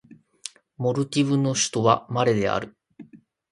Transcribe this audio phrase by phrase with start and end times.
[0.77, 2.75] モルディブの首都はマレである